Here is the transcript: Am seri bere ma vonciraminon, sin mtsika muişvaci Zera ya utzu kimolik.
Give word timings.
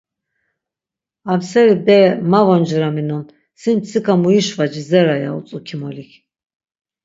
Am 1.31 1.39
seri 1.49 1.75
bere 1.85 2.09
ma 2.31 2.41
vonciraminon, 2.47 3.23
sin 3.61 3.73
mtsika 3.77 4.13
muişvaci 4.21 4.81
Zera 4.89 5.15
ya 5.23 5.29
utzu 5.37 5.57
kimolik. 5.67 6.11